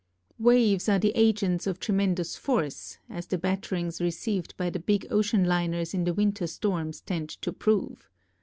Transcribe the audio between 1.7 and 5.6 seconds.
tremendous force, as the batterings received by the big ocean